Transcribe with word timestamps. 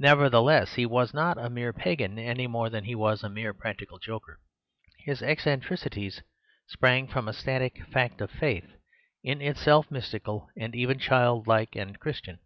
Nevertheless 0.00 0.74
he 0.74 0.84
was 0.84 1.14
not 1.14 1.38
a 1.38 1.48
mere 1.48 1.72
pagan 1.72 2.18
any 2.18 2.48
more 2.48 2.68
than 2.68 2.82
he 2.86 2.96
was 2.96 3.22
a 3.22 3.28
mere 3.28 3.54
practical 3.54 4.00
joker. 4.00 4.40
His 5.04 5.22
eccentricities 5.22 6.22
sprang 6.66 7.06
from 7.06 7.28
a 7.28 7.32
static 7.32 7.86
fact 7.86 8.20
of 8.20 8.32
faith, 8.32 8.66
in 9.22 9.40
itself 9.40 9.92
mystical, 9.92 10.48
and 10.58 10.74
even 10.74 10.98
childlike 10.98 11.76
and 11.76 12.00
Christian. 12.00 12.40